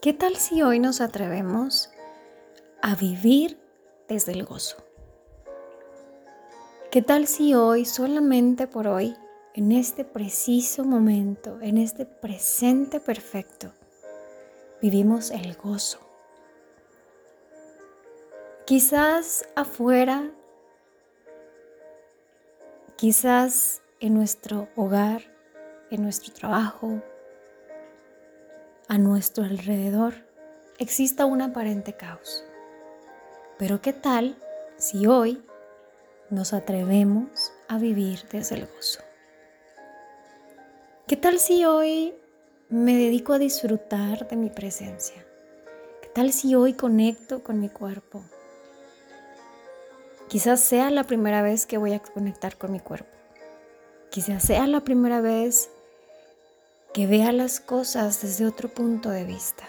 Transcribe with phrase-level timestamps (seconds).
[0.00, 1.90] ¿Qué tal si hoy nos atrevemos
[2.82, 3.58] a vivir
[4.06, 4.76] desde el gozo?
[6.92, 9.16] ¿Qué tal si hoy, solamente por hoy,
[9.54, 13.72] en este preciso momento, en este presente perfecto,
[14.80, 15.98] vivimos el gozo?
[18.66, 20.30] Quizás afuera,
[22.94, 25.22] quizás en nuestro hogar,
[25.90, 27.02] en nuestro trabajo,
[28.88, 30.14] a nuestro alrededor
[30.78, 32.42] exista un aparente caos.
[33.58, 34.36] Pero ¿qué tal
[34.78, 35.42] si hoy
[36.30, 39.00] nos atrevemos a vivir desde el gozo?
[41.06, 42.14] ¿Qué tal si hoy
[42.70, 45.22] me dedico a disfrutar de mi presencia?
[46.00, 48.22] ¿Qué tal si hoy conecto con mi cuerpo?
[50.28, 53.10] Quizás sea la primera vez que voy a conectar con mi cuerpo.
[54.10, 55.70] Quizás sea la primera vez
[56.92, 59.68] que vea las cosas desde otro punto de vista.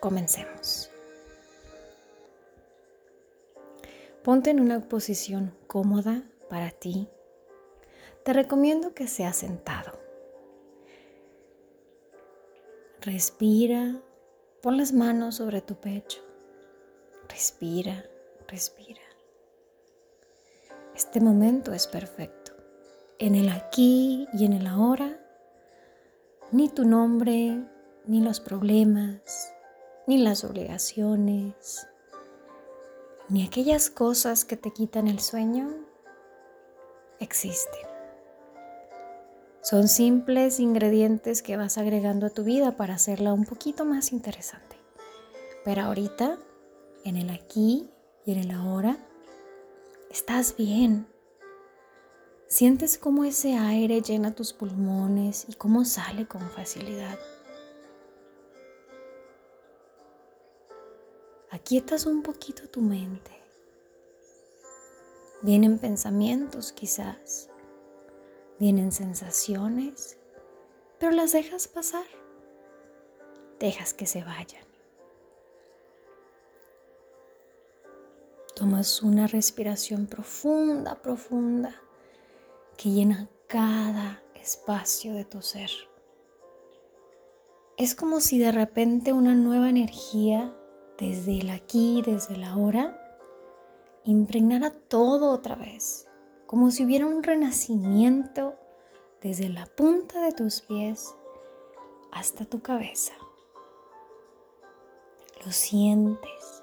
[0.00, 0.90] Comencemos.
[4.22, 7.08] Ponte en una posición cómoda para ti.
[8.24, 9.98] Te recomiendo que seas sentado.
[13.00, 14.00] Respira,
[14.62, 16.22] pon las manos sobre tu pecho.
[17.28, 18.04] Respira,
[18.48, 19.02] respira.
[20.94, 22.43] Este momento es perfecto
[23.18, 25.20] en el aquí y en el ahora,
[26.52, 27.64] ni tu nombre,
[28.06, 29.52] ni los problemas,
[30.06, 31.86] ni las obligaciones,
[33.28, 35.70] ni aquellas cosas que te quitan el sueño
[37.20, 37.86] existen.
[39.62, 44.76] Son simples ingredientes que vas agregando a tu vida para hacerla un poquito más interesante.
[45.64, 46.36] Pero ahorita,
[47.04, 47.88] en el aquí
[48.26, 48.98] y en el ahora,
[50.10, 51.06] estás bien,
[52.46, 57.18] Sientes cómo ese aire llena tus pulmones y cómo sale con facilidad.
[61.50, 63.30] Aquietas un poquito tu mente.
[65.42, 67.48] Vienen pensamientos quizás,
[68.58, 70.18] vienen sensaciones,
[70.98, 72.06] pero las dejas pasar.
[73.58, 74.64] Dejas que se vayan.
[78.54, 81.80] Tomas una respiración profunda, profunda
[82.76, 85.70] que llena cada espacio de tu ser.
[87.76, 90.54] Es como si de repente una nueva energía
[90.98, 93.00] desde el aquí, desde el ahora,
[94.04, 96.06] impregnara todo otra vez,
[96.46, 98.54] como si hubiera un renacimiento
[99.20, 101.14] desde la punta de tus pies
[102.12, 103.12] hasta tu cabeza.
[105.44, 106.62] Lo sientes,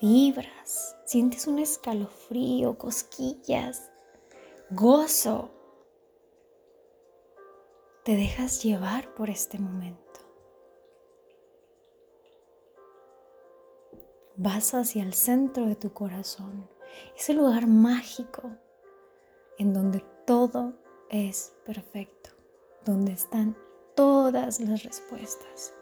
[0.00, 3.89] vibras, sientes un escalofrío, cosquillas,
[4.70, 5.50] gozo.
[8.04, 9.98] Te dejas llevar por este momento.
[14.36, 16.68] Vas hacia el centro de tu corazón,
[17.16, 18.50] ese lugar mágico
[19.58, 20.72] en donde todo
[21.10, 22.30] es perfecto,
[22.84, 23.56] donde están
[23.94, 25.74] todas las respuestas,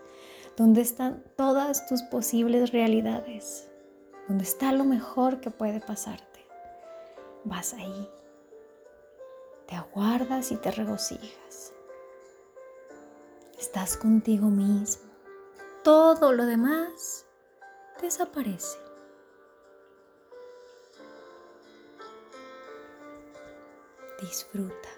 [0.57, 3.71] donde están todas tus posibles realidades,
[4.27, 6.41] donde está lo mejor que puede pasarte.
[7.45, 8.09] Vas ahí
[9.69, 11.75] te aguardas y te regocijas.
[13.59, 15.13] Estás contigo mismo.
[15.85, 17.27] Todo lo demás
[18.01, 18.79] desaparece.
[24.21, 24.89] Disfruta.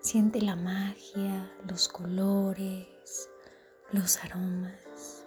[0.00, 3.30] Siente la magia, los colores,
[3.90, 5.24] los aromas.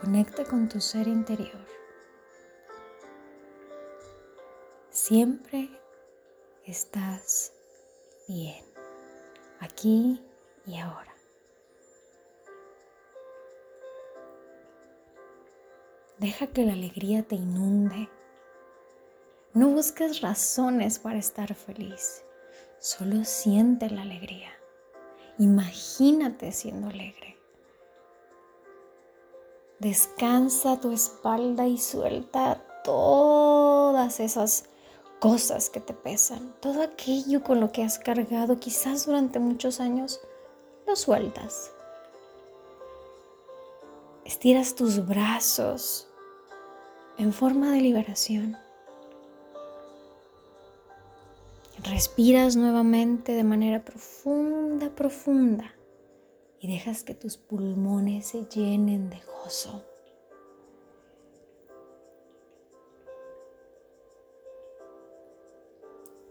[0.00, 1.77] Conecta con tu ser interior.
[5.08, 5.70] Siempre
[6.66, 7.54] estás
[8.28, 8.62] bien,
[9.58, 10.22] aquí
[10.66, 11.14] y ahora.
[16.18, 18.10] Deja que la alegría te inunde.
[19.54, 22.22] No busques razones para estar feliz,
[22.78, 24.52] solo siente la alegría.
[25.38, 27.38] Imagínate siendo alegre.
[29.78, 34.68] Descansa tu espalda y suelta todas esas
[35.18, 40.20] cosas que te pesan, todo aquello con lo que has cargado quizás durante muchos años,
[40.86, 41.72] lo sueltas.
[44.24, 46.06] Estiras tus brazos
[47.16, 48.56] en forma de liberación.
[51.82, 55.74] Respiras nuevamente de manera profunda, profunda
[56.60, 59.87] y dejas que tus pulmones se llenen de gozo.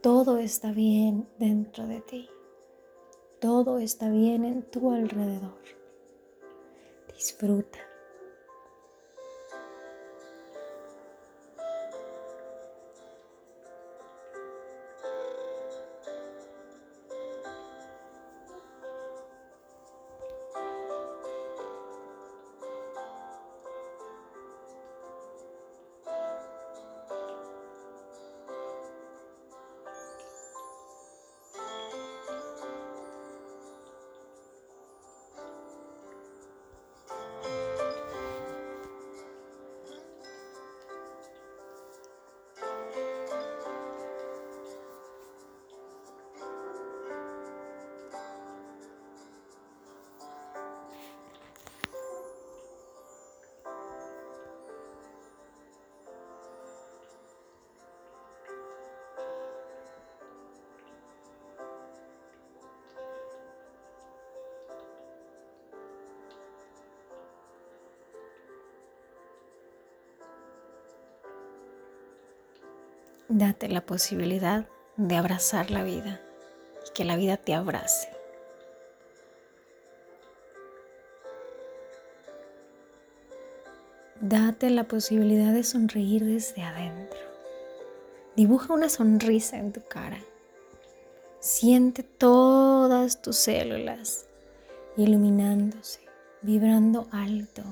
[0.01, 2.29] Todo está bien dentro de ti.
[3.39, 5.61] todo está bien en tu alrededor.
[7.13, 7.79] Disfruta.
[73.29, 76.21] Date la posibilidad de abrazar la vida
[76.87, 78.07] y que la vida te abrace.
[84.21, 87.19] Date la posibilidad de sonreír desde adentro.
[88.37, 90.19] Dibuja una sonrisa en tu cara.
[91.41, 94.25] Siente todas tus células
[94.95, 95.99] iluminándose,
[96.41, 97.63] vibrando alto.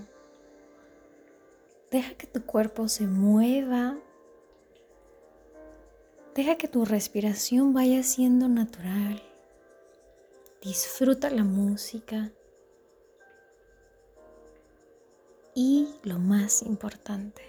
[1.91, 3.97] Deja que tu cuerpo se mueva
[6.35, 9.23] Deja que tu respiración vaya siendo natural.
[10.61, 12.33] Disfruta la música.
[15.53, 17.41] Y lo más importante,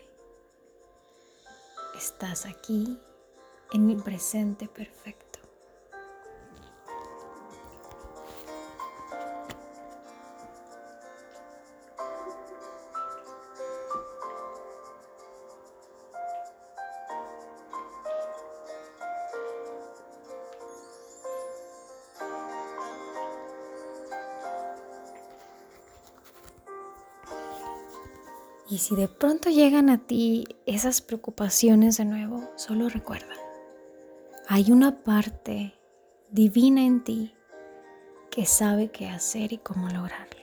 [1.99, 2.97] estás aquí
[3.73, 5.26] en mi presente perfecto.
[28.69, 33.35] Y si de pronto llegan a ti esas preocupaciones de nuevo, solo recuerda,
[34.49, 35.75] hay una parte
[36.31, 37.35] divina en ti
[38.31, 40.37] que sabe qué hacer y cómo lograrlo.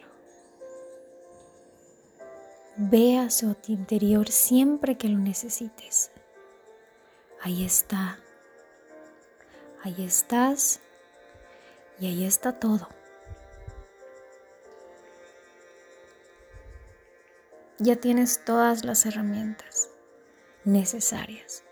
[2.77, 6.11] Ve a su interior siempre que lo necesites.
[7.41, 8.19] Ahí está.
[9.83, 10.79] Ahí estás
[11.99, 12.87] y ahí está todo.
[17.79, 19.89] Ya tienes todas las herramientas
[20.63, 21.63] necesarias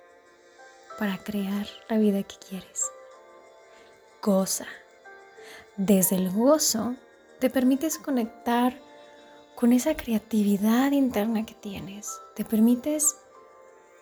[0.97, 2.91] para crear la vida que quieres.
[4.21, 4.67] Goza.
[5.77, 6.95] Desde el gozo
[7.39, 8.79] te permites conectar
[9.55, 12.19] con esa creatividad interna que tienes.
[12.35, 13.15] Te permites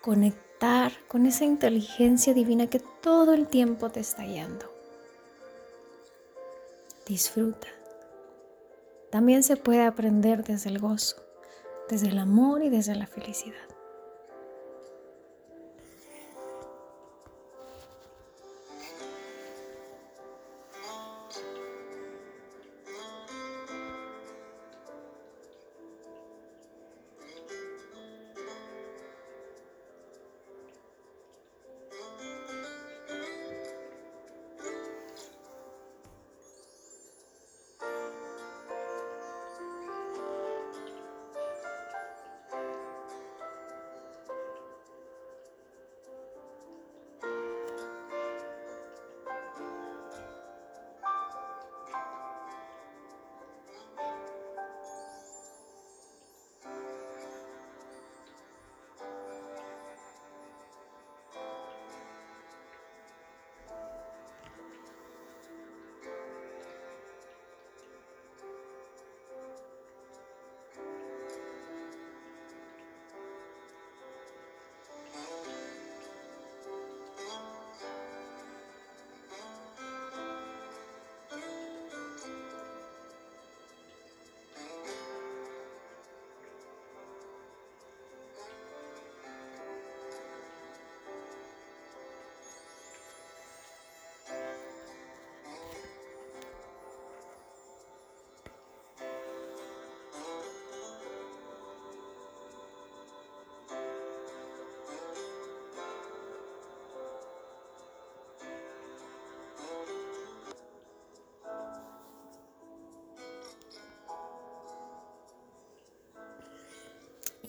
[0.02, 4.66] conectar con esa inteligencia divina que todo el tiempo te está guiando.
[7.06, 7.68] Disfruta.
[9.10, 11.29] También se puede aprender desde el gozo
[11.90, 13.79] desde el amor y desde la felicidad.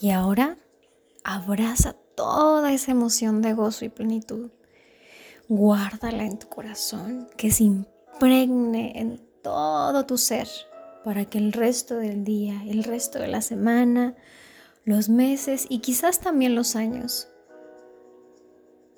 [0.02, 0.58] Y ahora
[1.24, 4.50] abraza toda esa emoción de gozo y plenitud.
[5.48, 10.48] Guárdala en tu corazón, que se impregne en todo tu ser
[11.06, 14.16] para que el resto del día, el resto de la semana,
[14.86, 17.28] los meses y quizás también los años,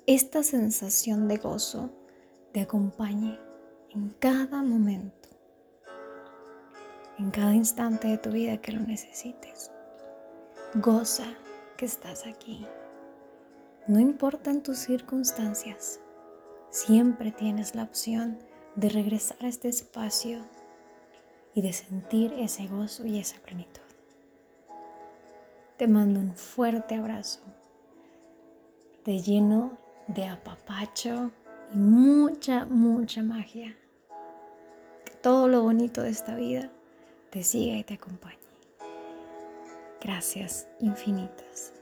[0.06, 1.90] esta sensación de gozo
[2.52, 3.38] te acompañe
[3.90, 5.28] en cada momento,
[7.18, 9.70] en cada instante de tu vida que lo necesites.
[10.76, 11.26] Goza
[11.76, 12.66] que estás aquí.
[13.86, 16.00] No importan tus circunstancias,
[16.70, 18.40] siempre tienes la opción
[18.74, 20.40] de regresar a este espacio
[21.54, 23.82] y de sentir ese gozo y esa plenitud.
[25.76, 27.38] Te mando un fuerte abrazo.
[29.04, 29.78] Te lleno
[30.08, 31.30] de apapacho
[31.72, 33.76] y mucha, mucha magia.
[35.04, 36.68] Que todo lo bonito de esta vida
[37.30, 38.43] te siga y te acompañe.
[40.04, 41.72] Gracias infinitas.